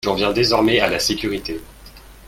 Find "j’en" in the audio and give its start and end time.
0.03-0.15